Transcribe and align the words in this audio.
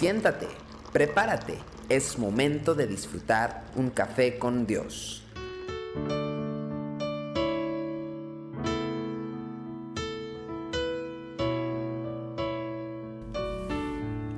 Siéntate, 0.00 0.48
prepárate, 0.94 1.58
es 1.90 2.18
momento 2.18 2.74
de 2.74 2.86
disfrutar 2.86 3.64
un 3.76 3.90
café 3.90 4.38
con 4.38 4.66
Dios. 4.66 5.22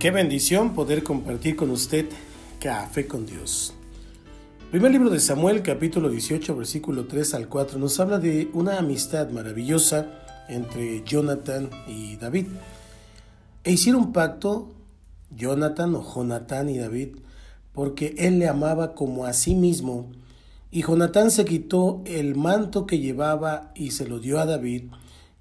Qué 0.00 0.10
bendición 0.10 0.74
poder 0.74 1.04
compartir 1.04 1.54
con 1.54 1.70
usted 1.70 2.06
Café 2.58 3.06
con 3.06 3.24
Dios. 3.24 3.72
Primer 4.72 4.90
libro 4.90 5.10
de 5.10 5.20
Samuel, 5.20 5.62
capítulo 5.62 6.10
18, 6.10 6.56
versículo 6.56 7.06
3 7.06 7.34
al 7.34 7.48
4, 7.48 7.78
nos 7.78 8.00
habla 8.00 8.18
de 8.18 8.50
una 8.52 8.78
amistad 8.78 9.30
maravillosa 9.30 10.24
entre 10.48 11.04
Jonathan 11.04 11.70
y 11.86 12.16
David. 12.16 12.48
E 13.62 13.70
hicieron 13.70 14.12
pacto, 14.12 14.81
Jonathan 15.36 15.94
o 15.94 16.02
Jonathan 16.02 16.68
y 16.68 16.78
David, 16.78 17.16
porque 17.72 18.14
él 18.18 18.38
le 18.38 18.48
amaba 18.48 18.94
como 18.94 19.24
a 19.24 19.32
sí 19.32 19.54
mismo. 19.54 20.10
Y 20.70 20.82
Jonathan 20.82 21.30
se 21.30 21.44
quitó 21.44 22.02
el 22.04 22.34
manto 22.34 22.86
que 22.86 22.98
llevaba 22.98 23.72
y 23.74 23.90
se 23.90 24.06
lo 24.06 24.18
dio 24.18 24.40
a 24.40 24.46
David, 24.46 24.84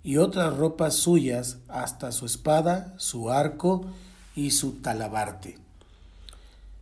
y 0.04 0.18
otras 0.18 0.58
ropas 0.58 0.96
suyas, 0.96 1.60
hasta 1.68 2.12
su 2.12 2.26
espada, 2.26 2.94
su 2.98 3.30
arco 3.30 3.86
y 4.36 4.52
su 4.52 4.74
talabarte. 4.82 5.58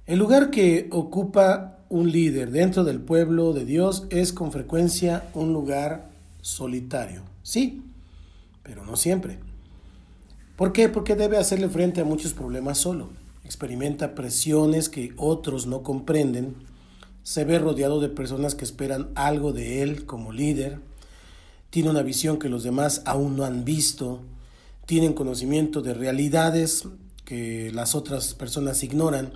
El 0.07 0.19
lugar 0.19 0.49
que 0.49 0.87
ocupa 0.91 1.77
un 1.89 2.11
líder 2.11 2.51
dentro 2.51 2.83
del 2.83 2.99
pueblo 2.99 3.53
de 3.53 3.65
Dios 3.65 4.05
es 4.09 4.31
con 4.31 4.51
frecuencia 4.51 5.29
un 5.33 5.53
lugar 5.53 6.09
solitario. 6.41 7.23
Sí, 7.43 7.83
pero 8.63 8.85
no 8.85 8.95
siempre. 8.95 9.48
¿Por 10.59 10.73
qué? 10.73 10.89
Porque 10.89 11.15
debe 11.15 11.37
hacerle 11.37 11.69
frente 11.69 12.01
a 12.01 12.03
muchos 12.03 12.33
problemas 12.33 12.79
solo. 12.79 13.07
Experimenta 13.45 14.13
presiones 14.13 14.89
que 14.89 15.13
otros 15.15 15.67
no 15.67 15.83
comprenden. 15.83 16.53
Se 17.23 17.45
ve 17.45 17.59
rodeado 17.59 18.01
de 18.01 18.09
personas 18.09 18.55
que 18.55 18.65
esperan 18.65 19.07
algo 19.15 19.53
de 19.53 19.83
él 19.83 20.05
como 20.05 20.33
líder. 20.33 20.81
Tiene 21.69 21.91
una 21.91 22.01
visión 22.01 22.39
que 22.39 22.49
los 22.49 22.63
demás 22.63 23.03
aún 23.05 23.37
no 23.37 23.45
han 23.45 23.63
visto. 23.63 24.19
Tienen 24.85 25.13
conocimiento 25.13 25.81
de 25.81 25.93
realidades 25.93 26.83
que 27.23 27.71
las 27.71 27.95
otras 27.95 28.33
personas 28.33 28.83
ignoran, 28.83 29.31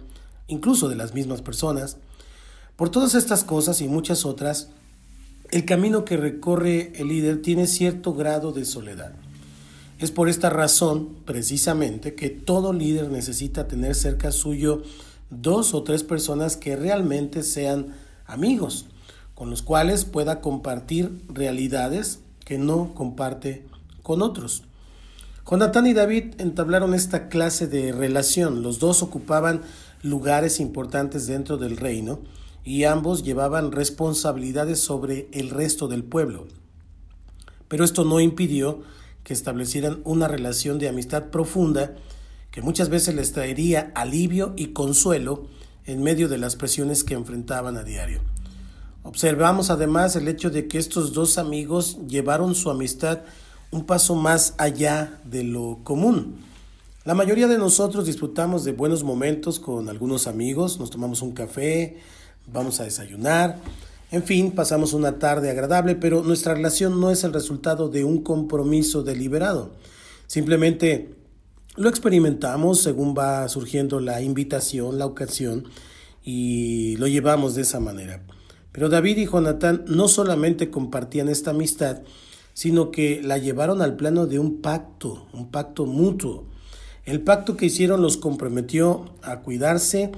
incluso 0.49 0.89
de 0.89 0.97
las 0.97 1.13
mismas 1.13 1.41
personas. 1.41 1.95
Por 2.75 2.89
todas 2.89 3.15
estas 3.15 3.45
cosas 3.45 3.79
y 3.79 3.87
muchas 3.87 4.25
otras, 4.25 4.71
el 5.51 5.63
camino 5.63 6.03
que 6.03 6.17
recorre 6.17 6.91
el 6.97 7.07
líder 7.07 7.41
tiene 7.41 7.65
cierto 7.67 8.13
grado 8.13 8.51
de 8.51 8.65
soledad. 8.65 9.13
Es 10.03 10.11
por 10.11 10.27
esta 10.27 10.49
razón, 10.49 11.15
precisamente, 11.23 12.13
que 12.13 12.29
todo 12.29 12.73
líder 12.73 13.09
necesita 13.09 13.69
tener 13.69 13.95
cerca 13.95 14.33
suyo 14.33 14.83
dos 15.29 15.73
o 15.73 15.83
tres 15.83 16.03
personas 16.03 16.57
que 16.57 16.75
realmente 16.75 17.41
sean 17.41 17.95
amigos, 18.25 18.87
con 19.33 19.49
los 19.49 19.61
cuales 19.61 20.03
pueda 20.03 20.41
compartir 20.41 21.23
realidades 21.29 22.19
que 22.43 22.57
no 22.57 22.93
comparte 22.93 23.65
con 24.01 24.21
otros. 24.21 24.63
Jonatán 25.49 25.87
y 25.87 25.93
David 25.93 26.33
entablaron 26.37 26.93
esta 26.93 27.29
clase 27.29 27.67
de 27.67 27.93
relación. 27.93 28.61
Los 28.61 28.79
dos 28.79 29.03
ocupaban 29.03 29.61
lugares 30.01 30.59
importantes 30.59 31.27
dentro 31.27 31.55
del 31.55 31.77
reino 31.77 32.19
y 32.65 32.83
ambos 32.83 33.23
llevaban 33.23 33.71
responsabilidades 33.71 34.81
sobre 34.81 35.29
el 35.31 35.49
resto 35.49 35.87
del 35.87 36.03
pueblo. 36.03 36.47
Pero 37.69 37.85
esto 37.85 38.03
no 38.03 38.19
impidió 38.19 38.81
que 39.23 39.33
establecieran 39.33 40.01
una 40.03 40.27
relación 40.27 40.79
de 40.79 40.89
amistad 40.89 41.25
profunda 41.25 41.95
que 42.51 42.61
muchas 42.61 42.89
veces 42.89 43.15
les 43.15 43.31
traería 43.31 43.91
alivio 43.95 44.53
y 44.55 44.67
consuelo 44.67 45.47
en 45.85 46.03
medio 46.03 46.29
de 46.29 46.37
las 46.37 46.55
presiones 46.55 47.03
que 47.03 47.15
enfrentaban 47.15 47.77
a 47.77 47.83
diario. 47.83 48.21
Observamos 49.03 49.69
además 49.69 50.15
el 50.15 50.27
hecho 50.27 50.49
de 50.49 50.67
que 50.67 50.77
estos 50.77 51.13
dos 51.13 51.37
amigos 51.37 51.97
llevaron 52.07 52.55
su 52.55 52.69
amistad 52.69 53.21
un 53.71 53.85
paso 53.85 54.15
más 54.15 54.53
allá 54.59 55.19
de 55.25 55.43
lo 55.43 55.79
común. 55.83 56.37
La 57.05 57.15
mayoría 57.15 57.47
de 57.47 57.57
nosotros 57.57 58.05
disfrutamos 58.05 58.63
de 58.63 58.71
buenos 58.71 59.03
momentos 59.03 59.59
con 59.59 59.89
algunos 59.89 60.27
amigos, 60.27 60.79
nos 60.79 60.91
tomamos 60.91 61.21
un 61.21 61.33
café, 61.33 61.97
vamos 62.53 62.79
a 62.79 62.83
desayunar, 62.83 63.59
en 64.13 64.21
fin, 64.21 64.51
pasamos 64.51 64.93
una 64.93 65.17
tarde 65.17 65.49
agradable, 65.49 65.95
pero 65.95 66.21
nuestra 66.21 66.53
relación 66.53 67.01
no 67.01 67.09
es 67.09 67.23
el 67.23 67.33
resultado 67.33 67.89
de 67.89 68.03
un 68.03 68.21
compromiso 68.21 69.01
deliberado. 69.01 69.71
Simplemente 70.27 71.15
lo 71.75 71.89
experimentamos 71.89 72.79
según 72.79 73.15
va 73.17 73.49
surgiendo 73.49 73.99
la 73.99 74.21
invitación, 74.21 74.99
la 74.99 75.07
ocasión, 75.07 75.63
y 76.23 76.95
lo 76.97 77.07
llevamos 77.07 77.55
de 77.55 77.63
esa 77.63 77.79
manera. 77.79 78.21
Pero 78.71 78.87
David 78.87 79.17
y 79.17 79.25
Jonatán 79.25 79.83
no 79.87 80.07
solamente 80.07 80.69
compartían 80.69 81.27
esta 81.27 81.49
amistad, 81.49 82.03
sino 82.53 82.91
que 82.91 83.19
la 83.23 83.39
llevaron 83.39 83.81
al 83.81 83.95
plano 83.95 84.27
de 84.27 84.37
un 84.37 84.61
pacto, 84.61 85.25
un 85.33 85.49
pacto 85.49 85.87
mutuo. 85.87 86.45
El 87.05 87.21
pacto 87.21 87.57
que 87.57 87.65
hicieron 87.65 88.03
los 88.03 88.17
comprometió 88.17 89.05
a 89.23 89.39
cuidarse 89.39 90.11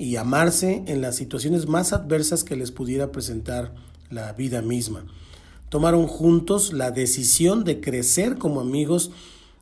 y 0.00 0.16
amarse 0.16 0.82
en 0.86 1.02
las 1.02 1.16
situaciones 1.16 1.68
más 1.68 1.92
adversas 1.92 2.42
que 2.42 2.56
les 2.56 2.70
pudiera 2.70 3.12
presentar 3.12 3.74
la 4.08 4.32
vida 4.32 4.62
misma. 4.62 5.04
Tomaron 5.68 6.06
juntos 6.06 6.72
la 6.72 6.90
decisión 6.90 7.64
de 7.64 7.82
crecer 7.82 8.38
como 8.38 8.62
amigos 8.62 9.10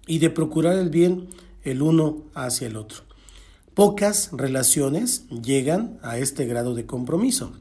y 0.06 0.20
de 0.20 0.30
procurar 0.30 0.78
el 0.78 0.90
bien 0.90 1.26
el 1.64 1.82
uno 1.82 2.22
hacia 2.34 2.68
el 2.68 2.76
otro. 2.76 2.98
Pocas 3.74 4.30
relaciones 4.32 5.24
llegan 5.28 5.98
a 6.02 6.18
este 6.18 6.46
grado 6.46 6.76
de 6.76 6.86
compromiso. 6.86 7.52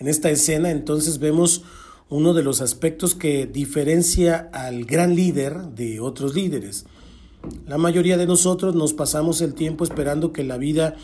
En 0.00 0.08
esta 0.08 0.28
escena 0.28 0.72
entonces 0.72 1.20
vemos 1.20 1.62
uno 2.08 2.34
de 2.34 2.42
los 2.42 2.60
aspectos 2.60 3.14
que 3.14 3.46
diferencia 3.46 4.50
al 4.52 4.86
gran 4.86 5.14
líder 5.14 5.68
de 5.68 6.00
otros 6.00 6.34
líderes. 6.34 6.84
La 7.68 7.78
mayoría 7.78 8.16
de 8.16 8.26
nosotros 8.26 8.74
nos 8.74 8.92
pasamos 8.92 9.40
el 9.40 9.54
tiempo 9.54 9.84
esperando 9.84 10.32
que 10.32 10.42
la 10.42 10.58
vida 10.58 10.96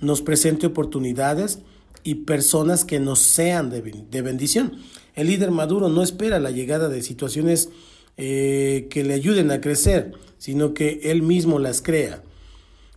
nos 0.00 0.22
presente 0.22 0.66
oportunidades 0.66 1.60
y 2.04 2.16
personas 2.16 2.84
que 2.84 3.00
nos 3.00 3.18
sean 3.20 3.70
de, 3.70 4.22
bendición. 4.22 4.78
El 5.14 5.26
líder 5.26 5.50
maduro 5.50 5.88
no 5.88 6.02
espera 6.02 6.38
la 6.38 6.50
llegada 6.50 6.88
de 6.88 7.02
situaciones 7.02 7.70
eh, 8.16 8.86
que 8.90 9.04
le 9.04 9.14
ayuden 9.14 9.50
a 9.50 9.60
crecer, 9.60 10.12
sino 10.38 10.74
que 10.74 11.00
él 11.04 11.22
mismo 11.22 11.58
las 11.58 11.82
crea. 11.82 12.22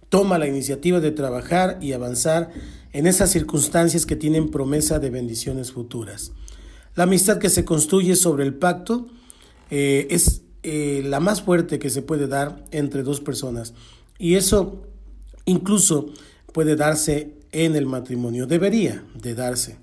Toma 0.09 0.37
la 0.37 0.47
iniciativa 0.47 0.99
de 0.99 1.11
trabajar 1.11 1.77
y 1.81 1.93
avanzar 1.93 2.51
en 2.93 3.07
esas 3.07 3.31
circunstancias 3.31 4.05
que 4.05 4.15
tienen 4.15 4.51
promesa 4.51 4.99
de 4.99 5.09
bendiciones 5.09 5.71
futuras. 5.71 6.31
La 6.95 7.03
amistad 7.03 7.37
que 7.37 7.49
se 7.49 7.63
construye 7.63 8.15
sobre 8.15 8.43
el 8.43 8.53
pacto 8.53 9.07
eh, 9.69 10.07
es 10.09 10.41
eh, 10.63 11.01
la 11.05 11.19
más 11.19 11.41
fuerte 11.41 11.79
que 11.79 11.89
se 11.89 12.01
puede 12.01 12.27
dar 12.27 12.65
entre 12.71 13.03
dos 13.03 13.21
personas. 13.21 13.73
Y 14.19 14.35
eso 14.35 14.83
incluso 15.45 16.11
puede 16.51 16.75
darse 16.75 17.33
en 17.51 17.75
el 17.75 17.85
matrimonio. 17.85 18.47
Debería 18.47 19.03
de 19.13 19.35
darse. 19.35 19.77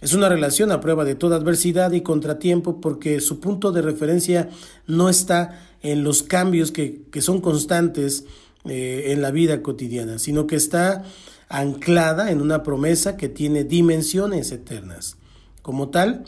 Es 0.00 0.14
una 0.14 0.28
relación 0.28 0.70
a 0.70 0.80
prueba 0.80 1.04
de 1.04 1.16
toda 1.16 1.36
adversidad 1.36 1.92
y 1.92 2.02
contratiempo 2.02 2.80
porque 2.80 3.20
su 3.20 3.40
punto 3.40 3.72
de 3.72 3.82
referencia 3.82 4.48
no 4.86 5.08
está 5.08 5.68
en 5.82 6.04
los 6.04 6.22
cambios 6.22 6.70
que, 6.70 7.02
son 7.20 7.40
constantes 7.40 8.24
eh, 8.64 9.06
en 9.08 9.22
la 9.22 9.30
vida 9.30 9.62
cotidiana, 9.62 10.18
sino 10.18 10.46
que 10.46 10.56
está 10.56 11.04
anclada 11.48 12.30
en 12.30 12.40
una 12.40 12.62
promesa 12.62 13.16
que 13.16 13.28
tiene 13.28 13.64
dimensiones 13.64 14.52
eternas. 14.52 15.16
Como 15.62 15.88
tal, 15.88 16.24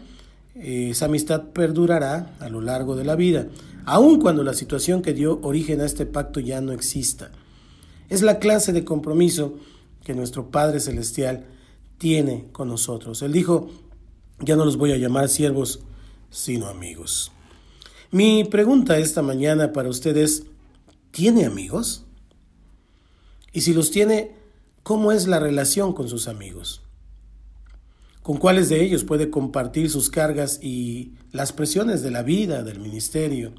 esa 0.54 1.06
amistad 1.06 1.44
perdurará 1.52 2.34
a 2.40 2.48
lo 2.48 2.60
largo 2.60 2.96
de 2.96 3.04
la 3.04 3.16
vida, 3.16 3.46
aun 3.84 4.20
cuando 4.20 4.42
la 4.42 4.54
situación 4.54 5.00
que 5.00 5.14
dio 5.14 5.38
origen 5.42 5.80
a 5.80 5.86
este 5.86 6.06
pacto 6.06 6.40
ya 6.40 6.60
no 6.60 6.72
exista. 6.72 7.30
Es 8.10 8.20
la 8.20 8.38
clase 8.38 8.74
de 8.74 8.84
compromiso 8.84 9.54
que 10.04 10.14
nuestro 10.14 10.50
Padre 10.50 10.80
Celestial 10.80 11.46
tiene 11.96 12.48
con 12.52 12.68
nosotros. 12.68 13.22
Él 13.22 13.32
dijo, 13.32 13.70
ya 14.40 14.56
no 14.56 14.66
los 14.66 14.76
voy 14.76 14.92
a 14.92 14.98
llamar 14.98 15.30
siervos, 15.30 15.80
sino 16.30 16.66
amigos. 16.66 17.32
Mi 18.10 18.44
pregunta 18.44 18.98
esta 18.98 19.22
mañana 19.22 19.72
para 19.72 19.88
ustedes, 19.88 20.44
¿tiene 21.10 21.46
amigos? 21.46 22.04
Y 23.52 23.62
si 23.62 23.72
los 23.72 23.90
tiene, 23.90 24.32
¿cómo 24.82 25.12
es 25.12 25.26
la 25.26 25.40
relación 25.40 25.94
con 25.94 26.08
sus 26.10 26.28
amigos? 26.28 26.82
con 28.22 28.36
cuáles 28.36 28.68
de 28.68 28.82
ellos 28.82 29.04
puede 29.04 29.30
compartir 29.30 29.90
sus 29.90 30.10
cargas 30.10 30.60
y 30.62 31.14
las 31.32 31.52
presiones 31.52 32.02
de 32.02 32.10
la 32.10 32.22
vida, 32.22 32.62
del 32.62 32.78
ministerio, 32.78 33.52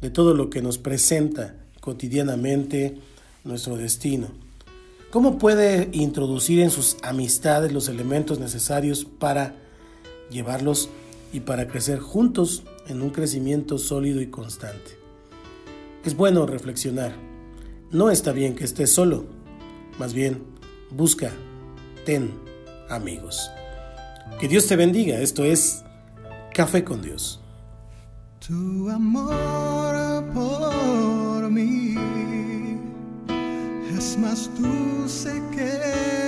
de 0.00 0.10
todo 0.10 0.34
lo 0.34 0.50
que 0.50 0.62
nos 0.62 0.78
presenta 0.78 1.56
cotidianamente 1.80 2.98
nuestro 3.48 3.76
destino. 3.76 4.28
¿Cómo 5.10 5.38
puede 5.38 5.88
introducir 5.92 6.60
en 6.60 6.70
sus 6.70 6.98
amistades 7.02 7.72
los 7.72 7.88
elementos 7.88 8.38
necesarios 8.38 9.04
para 9.04 9.56
llevarlos 10.30 10.90
y 11.32 11.40
para 11.40 11.66
crecer 11.66 11.98
juntos 11.98 12.62
en 12.86 13.02
un 13.02 13.10
crecimiento 13.10 13.78
sólido 13.78 14.20
y 14.20 14.26
constante? 14.28 14.98
Es 16.04 16.14
bueno 16.14 16.46
reflexionar. 16.46 17.16
No 17.90 18.10
está 18.10 18.32
bien 18.32 18.54
que 18.54 18.64
esté 18.64 18.86
solo, 18.86 19.24
más 19.98 20.12
bien, 20.12 20.42
busca, 20.90 21.32
ten 22.04 22.30
amigos. 22.90 23.50
Que 24.38 24.46
Dios 24.46 24.66
te 24.66 24.76
bendiga. 24.76 25.18
Esto 25.20 25.42
es 25.44 25.82
Café 26.54 26.84
con 26.84 27.02
Dios. 27.02 27.40
Tu 28.46 28.88
amor 28.90 30.24
por 30.34 31.50
mí 31.50 31.94
es 33.98 34.16
más 34.16 34.48
dulce 34.54 35.42
que 35.50 36.27